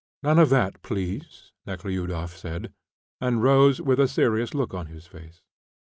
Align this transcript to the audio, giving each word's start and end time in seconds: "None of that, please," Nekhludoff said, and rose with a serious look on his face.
"None 0.23 0.39
of 0.39 0.49
that, 0.49 0.81
please," 0.81 1.51
Nekhludoff 1.67 2.35
said, 2.35 2.73
and 3.19 3.43
rose 3.43 3.79
with 3.79 3.99
a 3.99 4.07
serious 4.07 4.55
look 4.55 4.73
on 4.73 4.87
his 4.87 5.05
face. 5.05 5.43